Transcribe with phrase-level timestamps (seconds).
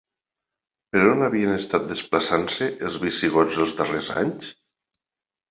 [0.95, 4.51] Per on havien estat desplaçant-se els visigots els darrers anys?